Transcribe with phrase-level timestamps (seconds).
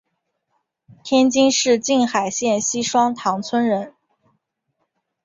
[1.03, 3.93] 天津市静海县西双塘村人。